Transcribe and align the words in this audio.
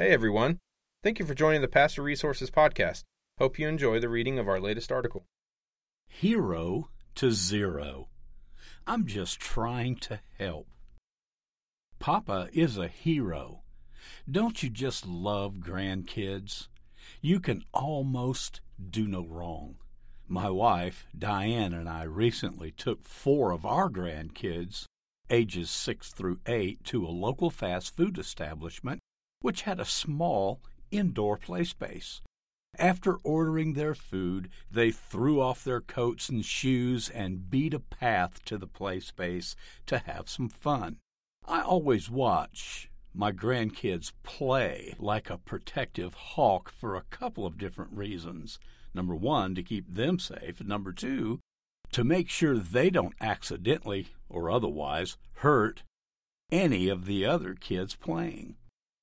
Hey 0.00 0.12
everyone. 0.12 0.60
Thank 1.02 1.18
you 1.18 1.26
for 1.26 1.34
joining 1.34 1.60
the 1.60 1.68
Pastor 1.68 2.00
Resources 2.02 2.50
Podcast. 2.50 3.02
Hope 3.36 3.58
you 3.58 3.68
enjoy 3.68 4.00
the 4.00 4.08
reading 4.08 4.38
of 4.38 4.48
our 4.48 4.58
latest 4.58 4.90
article. 4.90 5.26
Hero 6.08 6.88
to 7.16 7.30
Zero. 7.32 8.08
I'm 8.86 9.04
just 9.04 9.38
trying 9.38 9.96
to 9.96 10.20
help. 10.38 10.68
Papa 11.98 12.48
is 12.54 12.78
a 12.78 12.88
hero. 12.88 13.60
Don't 14.26 14.62
you 14.62 14.70
just 14.70 15.06
love 15.06 15.56
grandkids? 15.56 16.68
You 17.20 17.38
can 17.38 17.62
almost 17.74 18.62
do 18.90 19.06
no 19.06 19.26
wrong. 19.26 19.74
My 20.26 20.48
wife, 20.48 21.08
Diane, 21.18 21.74
and 21.74 21.90
I 21.90 22.04
recently 22.04 22.70
took 22.70 23.06
four 23.06 23.52
of 23.52 23.66
our 23.66 23.90
grandkids, 23.90 24.86
ages 25.28 25.70
six 25.70 26.10
through 26.10 26.40
eight, 26.46 26.84
to 26.84 27.04
a 27.04 27.08
local 27.08 27.50
fast 27.50 27.94
food 27.94 28.16
establishment 28.16 29.00
which 29.40 29.62
had 29.62 29.80
a 29.80 29.84
small 29.84 30.60
indoor 30.90 31.36
play 31.36 31.64
space. 31.64 32.20
After 32.78 33.16
ordering 33.24 33.72
their 33.72 33.94
food, 33.94 34.48
they 34.70 34.90
threw 34.90 35.40
off 35.40 35.64
their 35.64 35.80
coats 35.80 36.28
and 36.28 36.44
shoes 36.44 37.08
and 37.08 37.50
beat 37.50 37.74
a 37.74 37.80
path 37.80 38.44
to 38.44 38.56
the 38.56 38.66
play 38.66 39.00
space 39.00 39.56
to 39.86 39.98
have 39.98 40.28
some 40.28 40.48
fun. 40.48 40.98
I 41.46 41.62
always 41.62 42.08
watch 42.08 42.90
my 43.12 43.32
grandkids 43.32 44.12
play 44.22 44.94
like 44.98 45.28
a 45.28 45.38
protective 45.38 46.14
hawk 46.14 46.70
for 46.70 46.94
a 46.94 47.04
couple 47.10 47.44
of 47.44 47.58
different 47.58 47.92
reasons. 47.92 48.60
Number 48.94 49.14
one, 49.16 49.54
to 49.56 49.62
keep 49.62 49.92
them 49.92 50.18
safe. 50.18 50.62
Number 50.62 50.92
two, 50.92 51.40
to 51.92 52.04
make 52.04 52.28
sure 52.28 52.56
they 52.56 52.88
don't 52.88 53.14
accidentally 53.20 54.08
or 54.28 54.48
otherwise 54.48 55.16
hurt 55.34 55.82
any 56.52 56.88
of 56.88 57.06
the 57.06 57.24
other 57.24 57.54
kids 57.54 57.96
playing, 57.96 58.56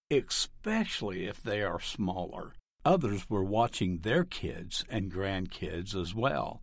especially 0.09 1.25
if 1.25 1.41
they 1.41 1.61
are 1.61 1.79
smaller. 1.79 2.53
Others 2.85 3.29
were 3.29 3.43
watching 3.43 3.99
their 3.99 4.23
kids 4.23 4.85
and 4.89 5.11
grandkids 5.11 5.93
as 5.99 6.15
well. 6.15 6.61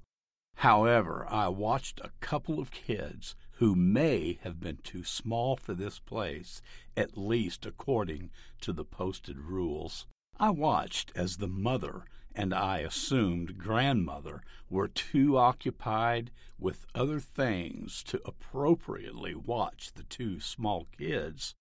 However, 0.57 1.27
I 1.29 1.49
watched 1.49 2.01
a 2.01 2.13
couple 2.21 2.59
of 2.59 2.71
kids 2.71 3.37
who 3.59 3.75
may 3.75 4.39
have 4.43 4.61
been 4.61 4.79
too 4.79 5.05
small 5.05 5.57
for 5.57 5.75
this 5.75 5.99
place, 5.99 6.63
at 6.97 7.19
least 7.19 7.67
according 7.67 8.31
to 8.63 8.73
the 8.73 8.85
posted 8.85 9.39
rules. 9.39 10.07
I 10.39 10.51
watched 10.51 11.13
as 11.15 11.37
the 11.37 11.49
mother 11.49 12.05
and 12.35 12.53
I 12.53 12.79
assumed 12.79 13.59
grandmother 13.59 14.43
were 14.69 14.89
too 14.89 15.37
occupied 15.37 16.31
with 16.59 16.87
other 16.95 17.21
things 17.21 18.03
to 18.05 18.21
appropriately 18.25 19.35
watch 19.35 19.93
the 19.95 20.03
two 20.03 20.41
small 20.41 20.87
kids 20.97 21.55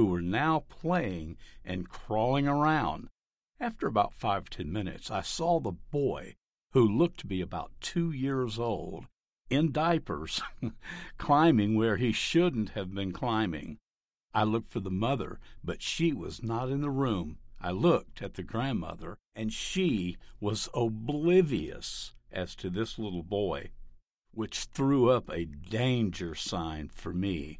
who 0.00 0.06
were 0.06 0.22
now 0.22 0.64
playing 0.70 1.36
and 1.62 1.90
crawling 1.90 2.48
around. 2.48 3.06
After 3.60 3.86
about 3.86 4.14
five 4.14 4.48
ten 4.48 4.72
minutes, 4.72 5.10
I 5.10 5.20
saw 5.20 5.60
the 5.60 5.72
boy, 5.72 6.36
who 6.72 6.88
looked 6.88 7.20
to 7.20 7.26
be 7.26 7.42
about 7.42 7.72
two 7.82 8.10
years 8.10 8.58
old, 8.58 9.08
in 9.50 9.72
diapers, 9.72 10.40
climbing 11.18 11.74
where 11.74 11.98
he 11.98 12.12
shouldn't 12.12 12.70
have 12.70 12.94
been 12.94 13.12
climbing. 13.12 13.76
I 14.32 14.44
looked 14.44 14.72
for 14.72 14.80
the 14.80 14.90
mother, 14.90 15.38
but 15.62 15.82
she 15.82 16.14
was 16.14 16.42
not 16.42 16.70
in 16.70 16.80
the 16.80 16.88
room. 16.88 17.36
I 17.60 17.70
looked 17.70 18.22
at 18.22 18.32
the 18.32 18.42
grandmother, 18.42 19.18
and 19.34 19.52
she 19.52 20.16
was 20.40 20.70
oblivious 20.72 22.14
as 22.32 22.56
to 22.56 22.70
this 22.70 22.98
little 22.98 23.22
boy, 23.22 23.68
which 24.32 24.60
threw 24.60 25.10
up 25.10 25.28
a 25.28 25.44
danger 25.44 26.34
sign 26.34 26.88
for 26.88 27.12
me. 27.12 27.58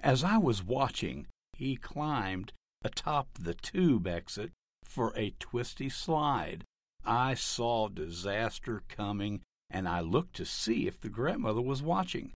As 0.00 0.24
I 0.24 0.36
was 0.36 0.64
watching, 0.64 1.28
he 1.56 1.76
climbed 1.76 2.52
atop 2.84 3.28
the 3.38 3.54
tube 3.54 4.06
exit 4.06 4.52
for 4.84 5.12
a 5.16 5.34
twisty 5.38 5.88
slide. 5.88 6.64
I 7.04 7.34
saw 7.34 7.88
disaster 7.88 8.82
coming, 8.88 9.40
and 9.70 9.88
I 9.88 10.00
looked 10.00 10.36
to 10.36 10.44
see 10.44 10.86
if 10.86 11.00
the 11.00 11.08
grandmother 11.08 11.62
was 11.62 11.82
watching. 11.82 12.32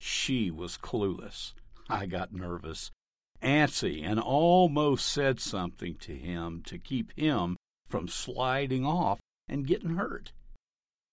She 0.00 0.50
was 0.50 0.76
clueless. 0.76 1.54
I 1.88 2.06
got 2.06 2.32
nervous 2.32 2.90
antsy 3.42 4.02
and 4.04 4.18
almost 4.18 5.06
said 5.06 5.40
something 5.40 5.94
to 5.96 6.14
him 6.14 6.62
to 6.66 6.78
keep 6.78 7.12
him 7.16 7.56
from 7.88 8.08
sliding 8.08 8.84
off 8.84 9.20
and 9.48 9.66
getting 9.66 9.96
hurt. 9.96 10.32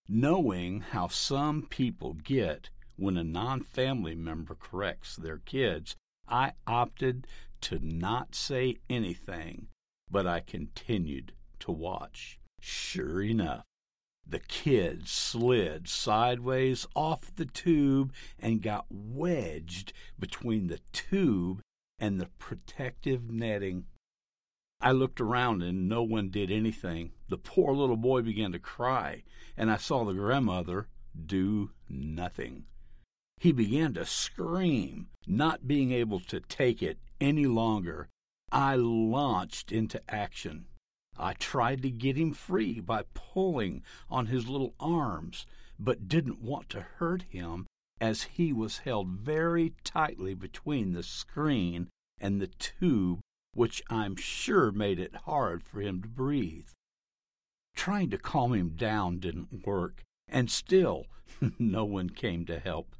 Knowing 0.08 0.80
how 0.80 1.08
some 1.08 1.62
people 1.62 2.14
get 2.14 2.68
when 2.96 3.16
a 3.16 3.24
non 3.24 3.62
family 3.62 4.14
member 4.14 4.54
corrects 4.54 5.16
their 5.16 5.38
kids, 5.38 5.96
I 6.28 6.52
opted 6.66 7.26
to 7.62 7.78
not 7.80 8.34
say 8.34 8.78
anything, 8.88 9.68
but 10.10 10.26
I 10.26 10.40
continued 10.40 11.32
to 11.60 11.72
watch. 11.72 12.38
Sure 12.60 13.22
enough, 13.22 13.64
the 14.26 14.38
kid 14.38 15.06
slid 15.06 15.88
sideways 15.88 16.86
off 16.96 17.34
the 17.36 17.44
tube 17.44 18.12
and 18.38 18.62
got 18.62 18.86
wedged 18.90 19.92
between 20.18 20.68
the 20.68 20.80
tube 20.92 21.60
and 21.98 22.20
the 22.20 22.28
protective 22.38 23.30
netting. 23.30 23.84
I 24.80 24.92
looked 24.92 25.20
around 25.20 25.62
and 25.62 25.88
no 25.88 26.02
one 26.02 26.30
did 26.30 26.50
anything. 26.50 27.12
The 27.28 27.38
poor 27.38 27.74
little 27.74 27.96
boy 27.96 28.22
began 28.22 28.52
to 28.52 28.58
cry, 28.58 29.24
and 29.56 29.70
I 29.70 29.76
saw 29.76 30.04
the 30.04 30.12
grandmother 30.12 30.88
do 31.26 31.70
nothing. 31.88 32.64
He 33.38 33.52
began 33.52 33.94
to 33.94 34.06
scream, 34.06 35.08
not 35.26 35.66
being 35.68 35.92
able 35.92 36.20
to 36.20 36.40
take 36.40 36.82
it 36.82 36.98
any 37.20 37.46
longer. 37.46 38.08
I 38.50 38.76
launched 38.76 39.72
into 39.72 40.00
action. 40.08 40.66
I 41.16 41.34
tried 41.34 41.82
to 41.82 41.90
get 41.90 42.16
him 42.16 42.32
free 42.32 42.80
by 42.80 43.04
pulling 43.14 43.82
on 44.10 44.26
his 44.26 44.48
little 44.48 44.74
arms, 44.80 45.46
but 45.78 46.08
didn't 46.08 46.40
want 46.40 46.68
to 46.70 46.80
hurt 46.80 47.22
him 47.22 47.66
as 48.00 48.22
he 48.24 48.52
was 48.52 48.78
held 48.78 49.08
very 49.08 49.74
tightly 49.84 50.34
between 50.34 50.92
the 50.92 51.02
screen 51.02 51.88
and 52.20 52.40
the 52.40 52.48
tube, 52.48 53.20
which 53.52 53.82
I'm 53.88 54.16
sure 54.16 54.72
made 54.72 54.98
it 54.98 55.14
hard 55.26 55.62
for 55.62 55.80
him 55.80 56.02
to 56.02 56.08
breathe. 56.08 56.68
Trying 57.74 58.10
to 58.10 58.18
calm 58.18 58.54
him 58.54 58.70
down 58.70 59.18
didn't 59.18 59.66
work, 59.66 60.02
and 60.28 60.50
still 60.50 61.06
no 61.58 61.84
one 61.84 62.10
came 62.10 62.46
to 62.46 62.58
help. 62.58 62.94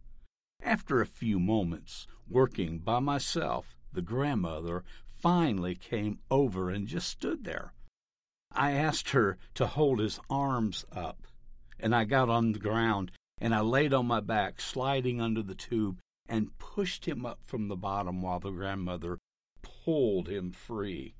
After 0.65 1.03
a 1.03 1.07
few 1.07 1.39
moments, 1.39 2.07
working 2.27 2.79
by 2.79 2.99
myself, 2.99 3.77
the 3.93 4.01
grandmother 4.01 4.83
finally 5.05 5.75
came 5.75 6.21
over 6.31 6.71
and 6.71 6.89
just 6.89 7.09
stood 7.09 7.45
there. 7.45 7.75
I 8.51 8.73
asked 8.73 9.11
her 9.11 9.37
to 9.55 9.67
hold 9.67 9.99
his 9.99 10.19
arms 10.31 10.87
up, 10.91 11.27
and 11.79 11.95
I 11.95 12.05
got 12.05 12.31
on 12.31 12.53
the 12.53 12.59
ground 12.59 13.13
and 13.39 13.55
I 13.55 13.61
laid 13.61 13.93
on 13.93 14.07
my 14.07 14.21
back, 14.21 14.61
sliding 14.61 15.21
under 15.21 15.43
the 15.43 15.55
tube, 15.55 15.99
and 16.27 16.57
pushed 16.59 17.07
him 17.07 17.27
up 17.27 17.41
from 17.45 17.69
the 17.69 17.77
bottom 17.77 18.23
while 18.23 18.41
the 18.41 18.51
grandmother 18.51 19.19
pulled 19.61 20.29
him 20.29 20.51
free. 20.51 21.15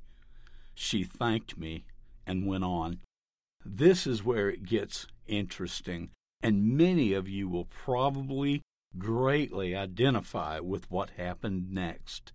She 0.75 1.05
thanked 1.05 1.59
me 1.59 1.85
and 2.27 2.47
went 2.47 2.65
on. 2.65 3.01
This 3.65 4.07
is 4.07 4.25
where 4.25 4.49
it 4.49 4.65
gets 4.65 5.07
interesting, 5.27 6.11
and 6.43 6.77
many 6.77 7.13
of 7.13 7.29
you 7.29 7.49
will 7.49 7.67
probably 7.67 8.63
greatly 8.99 9.75
identify 9.75 10.59
with 10.61 10.91
what 10.91 11.11
happened 11.11 11.71
next. 11.71 12.33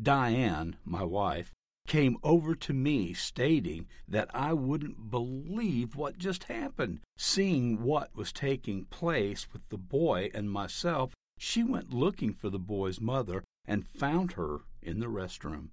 Diane, 0.00 0.76
my 0.84 1.04
wife, 1.04 1.52
came 1.86 2.16
over 2.22 2.54
to 2.54 2.72
me 2.72 3.12
stating 3.12 3.86
that 4.08 4.30
I 4.32 4.52
wouldn't 4.52 5.10
believe 5.10 5.96
what 5.96 6.18
just 6.18 6.44
happened. 6.44 7.00
Seeing 7.16 7.82
what 7.82 8.14
was 8.16 8.32
taking 8.32 8.86
place 8.86 9.46
with 9.52 9.68
the 9.68 9.78
boy 9.78 10.30
and 10.34 10.50
myself, 10.50 11.12
she 11.38 11.62
went 11.62 11.92
looking 11.92 12.32
for 12.32 12.48
the 12.48 12.58
boy's 12.58 13.00
mother 13.00 13.44
and 13.66 13.86
found 13.86 14.32
her 14.32 14.60
in 14.82 15.00
the 15.00 15.06
restroom. 15.06 15.68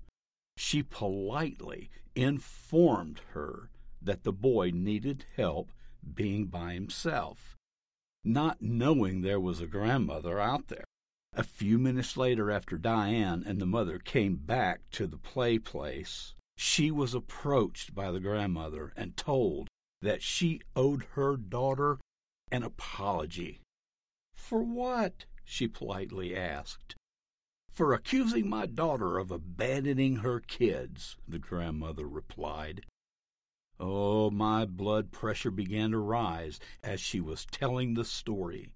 She 0.58 0.84
politely 0.84 1.90
informed 2.16 3.22
her 3.34 3.70
that 4.02 4.24
the 4.24 4.34
boy 4.34 4.72
needed 4.74 5.26
help 5.36 5.72
being 6.14 6.48
by 6.48 6.74
himself, 6.74 7.56
not 8.24 8.62
knowing 8.62 9.22
there 9.22 9.40
was 9.40 9.62
a 9.62 9.68
grandmother 9.68 10.40
out 10.40 10.68
there. 10.68 10.84
A 11.34 11.44
few 11.44 11.80
minutes 11.80 12.18
later, 12.18 12.52
after 12.52 12.78
Diane 12.78 13.44
and 13.46 13.60
the 13.60 13.66
mother 13.66 14.00
came 14.00 14.36
back 14.36 14.82
to 14.92 15.08
the 15.08 15.18
play 15.18 15.58
place, 15.58 16.34
she 16.58 16.92
was 16.92 17.14
approached 17.14 17.96
by 17.96 18.12
the 18.12 18.20
grandmother 18.20 18.92
and 18.96 19.16
told 19.16 19.68
that 20.02 20.22
she 20.22 20.62
owed 20.76 21.06
her 21.14 21.38
daughter 21.38 22.00
an 22.52 22.64
apology. 22.64 23.62
For 24.36 24.62
what? 24.62 25.26
she 25.46 25.68
politely 25.68 26.36
asked. 26.36 26.96
For 27.72 27.94
accusing 27.94 28.50
my 28.50 28.66
daughter 28.66 29.18
of 29.18 29.32
abandoning 29.32 30.18
her 30.18 30.42
kids, 30.42 31.16
the 31.28 31.40
grandmother 31.40 32.08
replied. 32.08 32.86
Oh, 33.84 34.30
my 34.30 34.66
blood 34.66 35.12
pressure 35.12 35.50
began 35.50 35.90
to 35.90 35.98
rise 35.98 36.60
as 36.84 37.02
she 37.02 37.20
was 37.20 37.48
telling 37.48 37.96
the 37.96 38.06
story. 38.06 38.70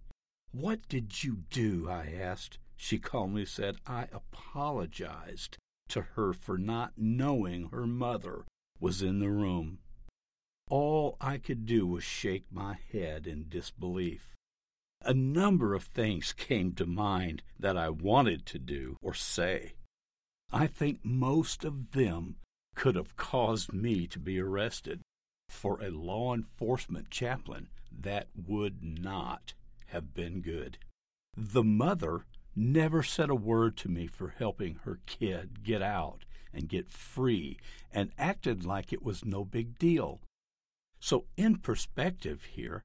What 0.52 0.88
did 0.90 1.24
you 1.24 1.44
do? 1.52 1.88
I 1.88 2.12
asked. 2.12 2.58
She 2.76 2.98
calmly 2.98 3.46
said, 3.46 3.78
I 3.86 4.08
apologized. 4.12 5.58
to 5.90 6.02
her 6.02 6.34
for 6.34 6.58
not 6.58 6.94
knowing 6.98 7.70
her 7.70 7.86
mother 7.86 8.46
was 8.80 9.04
in 9.04 9.20
the 9.20 9.30
room. 9.30 9.78
All 10.70 11.18
I 11.22 11.38
could 11.38 11.68
do 11.68 11.86
was 11.86 12.04
shake 12.04 12.46
my 12.52 12.78
head 12.92 13.28
in 13.28 13.46
disbelief. 13.48 14.34
A 15.04 15.14
number 15.14 15.76
of 15.76 15.84
things 15.84 16.34
came 16.34 16.74
to 16.74 16.88
mind 16.88 17.44
that 17.60 17.78
I 17.78 17.90
wanted 17.90 18.48
to 18.48 18.58
do 18.58 18.98
or 19.04 19.14
say. 19.14 19.74
I 20.52 20.66
think 20.66 21.02
most 21.04 21.64
of 21.64 21.92
them 21.92 22.38
could 22.76 22.96
have 22.96 23.18
caused 23.18 23.74
me 23.74 24.08
to 24.08 24.20
be 24.20 24.40
arrested. 24.40 25.02
For 25.50 25.82
a 25.82 25.90
law 25.90 26.34
enforcement 26.34 27.10
chaplain, 27.10 27.70
that 27.92 28.28
would 28.36 28.84
not 28.84 29.54
have 29.88 30.14
been 30.14 30.42
good. 30.42 30.78
The 31.36 31.64
mother 31.64 32.26
never 32.56 33.04
said 33.04 33.30
a 33.30 33.36
word 33.36 33.76
to 33.78 33.90
me 33.90 34.08
for 34.08 34.30
helping 34.38 34.76
her 34.84 35.00
kid 35.06 35.64
get 35.64 35.82
out 35.82 36.26
and 36.54 36.70
get 36.70 36.90
free 36.90 37.58
and 37.92 38.12
acted 38.18 38.66
like 38.66 38.94
it 38.94 39.04
was 39.04 39.26
no 39.26 39.44
big 39.44 39.78
deal. 39.78 40.22
So, 41.00 41.26
in 41.36 41.58
perspective 41.58 42.44
here, 42.44 42.82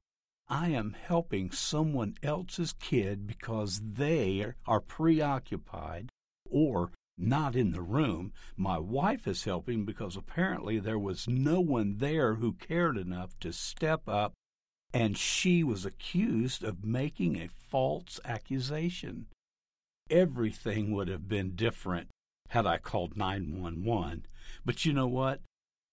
I 0.49 0.71
am 0.71 0.97
helping 1.01 1.53
someone 1.53 2.17
else's 2.23 2.75
kid 2.81 3.27
because 3.27 3.81
they 3.93 4.53
are 4.67 4.81
preoccupied 4.81 6.09
or 6.51 6.91
not 7.21 7.55
in 7.55 7.73
the 7.73 7.83
room. 7.83 8.33
My 8.57 8.79
wife 8.79 9.27
is 9.27 9.45
helping 9.45 9.85
because 9.85 10.17
apparently 10.17 10.79
there 10.79 10.99
was 10.99 11.29
no 11.29 11.61
one 11.61 11.97
there 11.99 12.37
who 12.37 12.53
cared 12.53 12.97
enough 12.97 13.39
to 13.41 13.53
step 13.53 14.09
up, 14.09 14.33
and 14.93 15.17
she 15.17 15.63
was 15.63 15.85
accused 15.85 16.65
of 16.65 16.85
making 16.85 17.37
a 17.37 17.49
false 17.49 18.19
accusation. 18.25 19.27
Everything 20.09 20.93
would 20.93 21.09
have 21.09 21.29
been 21.29 21.55
different 21.55 22.09
had 22.49 22.67
I 22.67 22.79
called 22.79 23.17
911. 23.17 24.27
But 24.65 24.85
you 24.85 24.93
know 24.93 25.07
what? 25.07 25.41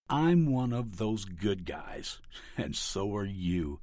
I'm 0.08 0.50
one 0.50 0.72
of 0.72 0.96
those 0.96 1.24
good 1.24 1.64
guys, 1.64 2.18
and 2.56 2.74
so 2.74 3.14
are 3.14 3.24
you 3.24 3.80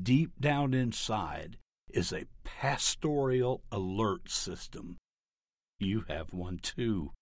deep 0.00 0.40
down 0.40 0.74
inside 0.74 1.58
is 1.90 2.12
a 2.12 2.26
pastoral 2.42 3.62
alert 3.70 4.30
system. 4.30 4.96
You 5.78 6.04
have 6.08 6.32
one 6.32 6.58
too. 6.58 7.12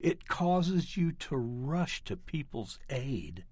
It 0.00 0.26
causes 0.26 0.96
you 0.96 1.12
to 1.12 1.36
rush 1.36 2.02
to 2.04 2.16
people's 2.16 2.78
aid. 2.90 3.44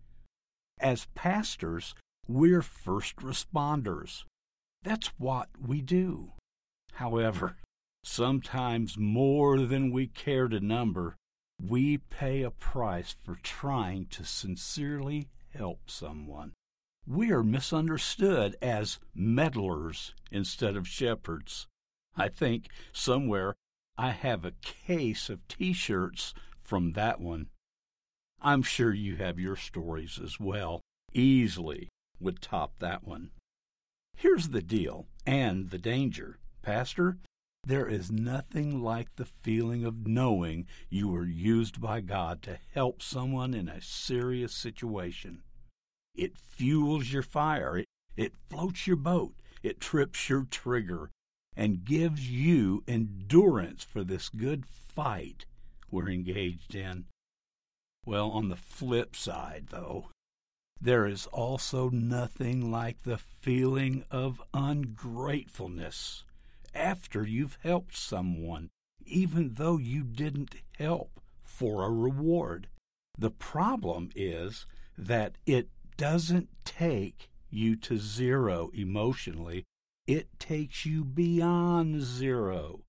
As 0.80 1.06
pastors, 1.14 1.94
we're 2.26 2.62
first 2.62 3.16
responders. 3.16 4.24
That's 4.82 5.08
what 5.18 5.48
we 5.60 5.80
do. 5.80 6.32
However, 6.94 7.56
sometimes 8.02 8.98
more 8.98 9.60
than 9.60 9.92
we 9.92 10.06
care 10.06 10.48
to 10.48 10.60
number, 10.60 11.16
we 11.62 11.98
pay 11.98 12.42
a 12.42 12.50
price 12.50 13.14
for 13.22 13.36
trying 13.42 14.06
to 14.06 14.24
sincerely 14.24 15.28
help 15.52 15.90
someone 15.90 16.52
we 17.06 17.32
are 17.32 17.42
misunderstood 17.42 18.56
as 18.62 18.98
meddlers 19.14 20.14
instead 20.30 20.76
of 20.76 20.86
shepherds. 20.86 21.66
I 22.16 22.28
think 22.28 22.68
somewhere 22.92 23.54
I 24.00 24.12
have 24.12 24.46
a 24.46 24.54
case 24.62 25.28
of 25.28 25.46
t 25.46 25.74
shirts 25.74 26.32
from 26.62 26.92
that 26.92 27.20
one. 27.20 27.48
I'm 28.40 28.62
sure 28.62 28.94
you 28.94 29.16
have 29.16 29.38
your 29.38 29.56
stories 29.56 30.18
as 30.24 30.40
well. 30.40 30.80
Easily 31.12 31.90
would 32.18 32.40
top 32.40 32.78
that 32.78 33.06
one. 33.06 33.32
Here's 34.16 34.48
the 34.48 34.62
deal 34.62 35.06
and 35.26 35.68
the 35.68 35.76
danger. 35.76 36.38
Pastor, 36.62 37.18
there 37.62 37.86
is 37.86 38.10
nothing 38.10 38.82
like 38.82 39.16
the 39.16 39.28
feeling 39.42 39.84
of 39.84 40.06
knowing 40.06 40.66
you 40.88 41.08
were 41.08 41.26
used 41.26 41.78
by 41.78 42.00
God 42.00 42.40
to 42.44 42.58
help 42.72 43.02
someone 43.02 43.52
in 43.52 43.68
a 43.68 43.82
serious 43.82 44.54
situation. 44.54 45.42
It 46.14 46.38
fuels 46.38 47.12
your 47.12 47.22
fire. 47.22 47.76
It, 47.76 47.86
it 48.16 48.32
floats 48.48 48.86
your 48.86 48.96
boat. 48.96 49.34
It 49.62 49.78
trips 49.78 50.30
your 50.30 50.46
trigger 50.50 51.10
and 51.56 51.84
gives 51.84 52.30
you 52.30 52.82
endurance 52.86 53.84
for 53.84 54.04
this 54.04 54.28
good 54.28 54.64
fight 54.66 55.44
we're 55.90 56.08
engaged 56.08 56.74
in. 56.74 57.06
Well, 58.06 58.30
on 58.30 58.48
the 58.48 58.56
flip 58.56 59.14
side, 59.14 59.66
though, 59.70 60.08
there 60.80 61.06
is 61.06 61.26
also 61.26 61.90
nothing 61.90 62.70
like 62.70 63.02
the 63.02 63.18
feeling 63.18 64.04
of 64.10 64.42
ungratefulness 64.54 66.24
after 66.74 67.26
you've 67.26 67.58
helped 67.62 67.96
someone, 67.96 68.70
even 69.04 69.54
though 69.54 69.76
you 69.76 70.02
didn't 70.04 70.54
help 70.78 71.20
for 71.42 71.84
a 71.84 71.90
reward. 71.90 72.68
The 73.18 73.30
problem 73.30 74.10
is 74.14 74.66
that 74.96 75.36
it 75.44 75.68
doesn't 75.96 76.48
take 76.64 77.28
you 77.50 77.76
to 77.76 77.98
zero 77.98 78.70
emotionally, 78.72 79.64
it 80.06 80.28
takes 80.38 80.84
you 80.84 81.04
beyond 81.04 82.02
zero 82.02 82.80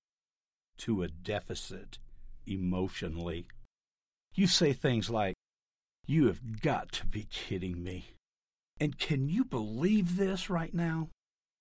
to 0.78 1.02
a 1.02 1.08
deficit 1.08 1.98
emotionally. 2.46 3.46
You 4.34 4.46
say 4.46 4.72
things 4.72 5.10
like, 5.10 5.34
You 6.06 6.26
have 6.26 6.60
got 6.60 6.92
to 6.92 7.06
be 7.06 7.26
kidding 7.30 7.82
me. 7.82 8.06
And 8.80 8.98
can 8.98 9.28
you 9.28 9.44
believe 9.44 10.16
this 10.16 10.50
right 10.50 10.74
now? 10.74 11.08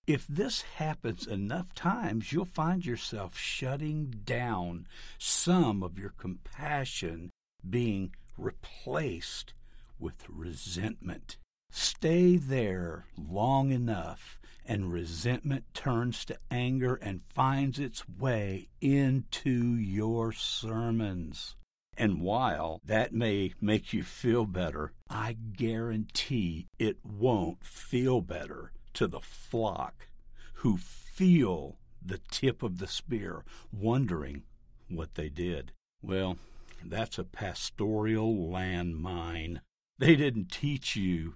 If 0.08 0.26
this 0.28 0.64
happens 0.78 1.28
enough 1.28 1.76
times, 1.76 2.34
you'll 2.34 2.46
find 2.46 2.84
yourself 2.84 3.38
shutting 3.38 4.22
down 4.26 4.88
some 5.20 5.84
of 5.84 6.00
your 6.00 6.14
compassion 6.18 7.30
being 7.70 8.16
replaced 8.38 9.54
with 10.00 10.26
resentment. 10.28 11.38
Stay 11.72 12.36
there 12.36 13.06
long 13.16 13.72
enough, 13.72 14.40
and 14.66 14.92
resentment 14.92 15.66
turns 15.74 16.26
to 16.26 16.38
anger 16.50 16.96
and 16.96 17.22
finds 17.34 17.80
its 17.80 18.08
way 18.08 18.70
into 18.80 19.76
your 19.76 20.32
sermons. 20.32 21.56
And 21.98 22.22
while 22.22 22.80
that 22.86 23.14
may 23.14 23.54
make 23.60 23.94
you 23.94 24.04
feel 24.04 24.46
better, 24.46 24.94
I 25.10 25.34
guarantee 25.34 26.68
it 26.80 26.98
won't 27.04 27.64
feel 27.64 28.22
better 28.22 28.72
to 28.94 29.08
the 29.08 29.20
flock 29.20 30.08
who 30.56 30.78
feel 30.78 31.78
the 32.04 32.20
tip 32.30 32.64
of 32.64 32.80
the 32.80 32.88
spear, 32.88 33.44
wondering 33.72 34.44
what 34.90 35.16
they 35.16 35.30
did. 35.30 35.72
Well, 36.02 36.38
that's 36.84 37.20
a 37.20 37.24
pastoral 37.24 38.36
landmine. 38.36 39.62
They 40.00 40.16
didn't 40.16 40.52
teach 40.52 40.96
you 40.96 41.36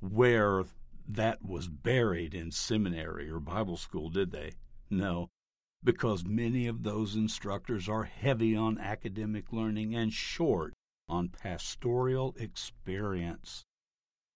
where 0.00 0.64
that 1.14 1.44
was 1.44 1.68
buried 1.68 2.34
in 2.34 2.50
seminary 2.50 3.30
or 3.30 3.40
Bible 3.40 3.76
school, 3.76 4.08
did 4.08 4.30
they? 4.30 4.52
No, 4.90 5.28
because 5.84 6.24
many 6.24 6.66
of 6.66 6.82
those 6.82 7.16
instructors 7.16 7.88
are 7.88 8.04
heavy 8.04 8.56
on 8.56 8.78
academic 8.78 9.52
learning 9.52 9.94
and 9.94 10.12
short 10.12 10.74
on 11.08 11.28
pastoral 11.28 12.34
experience. 12.38 13.64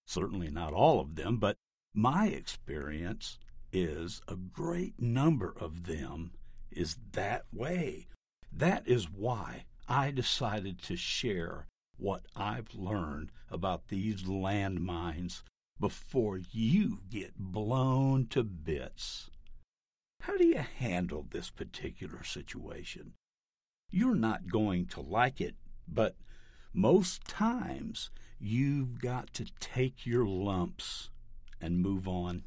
Certainly 0.06 0.50
not 0.50 0.72
all 0.72 1.00
of 1.00 1.14
them, 1.14 1.38
but 1.38 1.56
my 1.94 2.28
experience 2.28 3.38
is 3.72 4.20
a 4.28 4.36
great 4.36 5.00
number 5.00 5.54
of 5.58 5.86
them 5.86 6.32
is 6.70 6.96
that 7.12 7.44
way. 7.52 8.06
That 8.52 8.86
is 8.86 9.10
why 9.10 9.64
I 9.88 10.10
decided 10.10 10.82
to 10.82 10.96
share 10.96 11.66
what 11.96 12.26
I've 12.34 12.74
learned 12.74 13.32
about 13.50 13.88
these 13.88 14.24
landmines 14.24 15.42
before 15.78 16.38
you 16.38 17.00
get 17.10 17.38
blown 17.38 18.26
to 18.28 18.42
bits. 18.42 19.30
How 20.20 20.36
do 20.36 20.46
you 20.46 20.64
handle 20.78 21.26
this 21.30 21.50
particular 21.50 22.24
situation? 22.24 23.12
You're 23.90 24.14
not 24.14 24.48
going 24.48 24.86
to 24.86 25.00
like 25.00 25.40
it, 25.40 25.54
but 25.86 26.16
most 26.72 27.24
times 27.26 28.10
you've 28.38 29.00
got 29.00 29.32
to 29.34 29.46
take 29.60 30.04
your 30.06 30.26
lumps 30.26 31.10
and 31.60 31.80
move 31.80 32.08
on. 32.08 32.44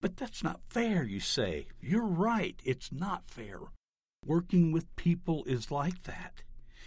But 0.00 0.16
that's 0.16 0.44
not 0.44 0.60
fair, 0.68 1.02
you 1.04 1.20
say. 1.20 1.66
You're 1.80 2.06
right, 2.06 2.60
it's 2.64 2.92
not 2.92 3.26
fair. 3.26 3.58
Working 4.24 4.72
with 4.72 4.94
people 4.96 5.44
is 5.44 5.70
like 5.70 6.04
that. 6.04 6.42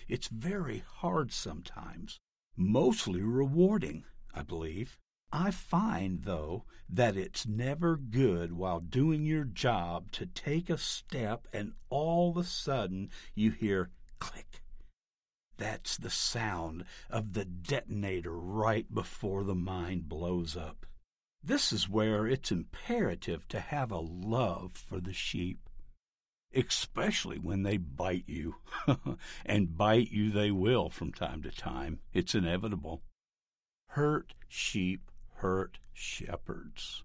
It's 0.07 0.27
very 0.27 0.83
hard 0.97 1.31
sometimes, 1.31 2.19
mostly 2.55 3.21
rewarding, 3.21 4.05
I 4.33 4.43
believe. 4.43 4.97
I 5.31 5.51
find, 5.51 6.23
though, 6.23 6.65
that 6.89 7.15
it's 7.15 7.45
never 7.45 7.95
good 7.97 8.53
while 8.53 8.79
doing 8.79 9.25
your 9.25 9.43
job 9.43 10.11
to 10.13 10.25
take 10.25 10.69
a 10.69 10.77
step 10.77 11.47
and 11.53 11.73
all 11.89 12.31
of 12.31 12.37
a 12.37 12.43
sudden 12.43 13.11
you 13.35 13.51
hear 13.51 13.91
click. 14.17 14.63
That's 15.57 15.97
the 15.97 16.09
sound 16.09 16.85
of 17.09 17.33
the 17.33 17.45
detonator 17.45 18.31
right 18.37 18.91
before 18.93 19.43
the 19.43 19.55
mind 19.55 20.09
blows 20.09 20.57
up. 20.57 20.85
This 21.43 21.71
is 21.71 21.87
where 21.87 22.25
it's 22.25 22.51
imperative 22.51 23.47
to 23.49 23.59
have 23.59 23.91
a 23.91 23.99
love 23.99 24.71
for 24.73 24.99
the 24.99 25.13
sheep. 25.13 25.59
especially 26.55 27.37
when 27.37 27.61
they 27.61 27.77
bite 27.77 28.23
you. 28.27 28.55
and 29.45 29.77
bite 29.77 30.09
you 30.09 30.31
they 30.31 30.49
will 30.49 30.89
from 30.89 31.13
time 31.13 31.43
to 31.43 31.51
time. 31.51 31.99
It's 32.13 32.33
inevitable. 32.33 33.03
Hurt 33.89 34.33
sheep 34.47 35.08
hurt 35.39 35.79
shepherds. 35.93 37.03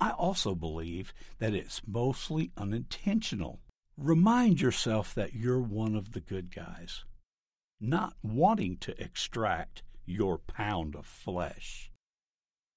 I 0.00 0.10
also 0.10 0.54
believe 0.54 1.14
that 1.38 1.54
it's 1.54 1.80
mostly 1.86 2.52
unintentional. 2.56 3.60
Remind 3.96 4.60
yourself 4.60 5.14
that 5.14 5.34
you're 5.34 5.60
one 5.60 5.96
of 5.96 6.12
the 6.12 6.20
good 6.20 6.54
guys, 6.54 7.04
not 7.80 8.14
wanting 8.22 8.76
to 8.78 9.02
extract 9.02 9.82
your 10.04 10.38
pound 10.38 10.94
of 10.94 11.06
flesh. 11.06 11.90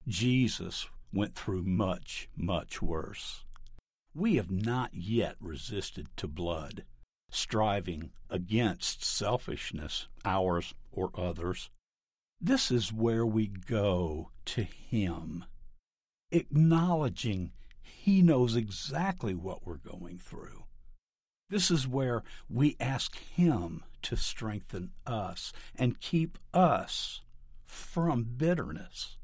Jesus 0.08 0.88
went 1.12 1.34
through 1.34 1.62
much, 1.62 2.28
much 2.36 2.80
worse. 2.80 3.44
We 4.14 4.36
have 4.36 4.50
not 4.50 4.90
yet 4.94 5.36
resisted 5.40 6.08
to 6.16 6.26
blood, 6.26 6.84
striving 7.30 8.10
against 8.28 9.04
selfishness, 9.04 10.08
ours 10.24 10.74
or 10.90 11.10
others. 11.14 11.70
This 12.40 12.70
is 12.70 12.90
where 12.90 13.26
we 13.26 13.48
go 13.48 14.30
to 14.46 14.62
Him, 14.62 15.44
acknowledging 16.30 17.52
He 17.82 18.22
knows 18.22 18.56
exactly 18.56 19.34
what 19.34 19.66
we're 19.66 19.76
going 19.76 20.18
through. 20.18 20.64
This 21.50 21.70
is 21.70 21.86
where 21.86 22.22
we 22.48 22.76
ask 22.80 23.18
Him 23.18 23.84
to 24.02 24.16
strengthen 24.16 24.92
us 25.06 25.52
and 25.76 26.00
keep 26.00 26.38
us 26.54 27.20
from 27.66 28.24
bitterness. 28.38 29.18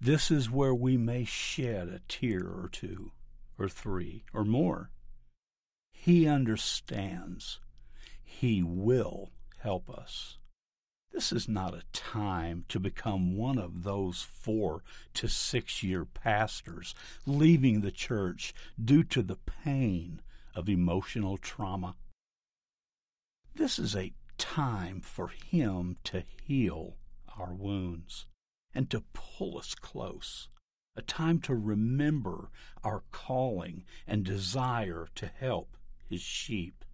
This 0.00 0.28
is 0.30 0.50
where 0.50 0.74
we 0.74 0.96
may 0.96 1.24
shed 1.24 1.88
a 1.88 2.00
tear 2.08 2.40
or 2.40 2.68
two, 2.72 3.12
or 3.56 3.68
three, 3.68 4.24
or 4.34 4.44
more. 4.44 4.90
He 5.92 6.26
understands. 6.26 7.60
He 8.24 8.64
will 8.64 9.30
help 9.58 9.88
us. 9.88 10.38
This 11.16 11.32
is 11.32 11.48
not 11.48 11.72
a 11.72 11.82
time 11.94 12.66
to 12.68 12.78
become 12.78 13.38
one 13.38 13.56
of 13.56 13.84
those 13.84 14.20
four 14.20 14.82
to 15.14 15.28
six 15.28 15.82
year 15.82 16.04
pastors 16.04 16.94
leaving 17.24 17.80
the 17.80 17.90
church 17.90 18.52
due 18.78 19.02
to 19.04 19.22
the 19.22 19.38
pain 19.64 20.20
of 20.54 20.68
emotional 20.68 21.38
trauma. 21.38 21.96
This 23.54 23.78
is 23.78 23.96
a 23.96 24.12
time 24.36 25.00
for 25.00 25.28
Him 25.28 25.96
to 26.04 26.22
heal 26.44 26.98
our 27.38 27.54
wounds 27.54 28.26
and 28.74 28.90
to 28.90 29.02
pull 29.14 29.56
us 29.56 29.74
close, 29.74 30.48
a 30.96 31.00
time 31.00 31.40
to 31.40 31.54
remember 31.54 32.50
our 32.84 33.04
calling 33.10 33.84
and 34.06 34.22
desire 34.22 35.08
to 35.14 35.28
help 35.28 35.78
His 36.10 36.20
sheep. 36.20 36.84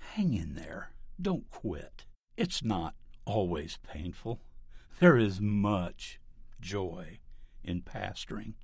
Hang 0.00 0.34
in 0.34 0.56
there. 0.56 0.90
Don't 1.22 1.48
quit. 1.50 2.06
It's 2.40 2.64
not 2.64 2.94
always 3.26 3.78
painful. 3.86 4.40
There 4.98 5.18
is 5.18 5.42
much 5.42 6.18
joy 6.58 7.18
in 7.62 7.82
pastoring. 7.82 8.54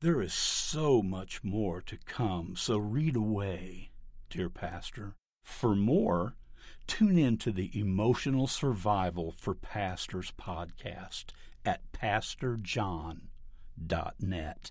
There 0.00 0.20
is 0.20 0.34
so 0.34 1.00
much 1.00 1.44
more 1.44 1.80
to 1.82 1.96
come, 2.04 2.56
so 2.56 2.78
read 2.78 3.14
away, 3.14 3.92
dear 4.28 4.50
pastor. 4.50 5.14
For 5.44 5.76
more, 5.76 6.34
tune 6.88 7.16
in 7.16 7.38
to 7.38 7.52
the 7.52 7.70
Emotional 7.78 8.48
Survival 8.48 9.30
for 9.30 9.54
Pastors 9.54 10.32
podcast 10.36 11.26
at 11.64 11.92
pastorjohn.net. 11.92 14.70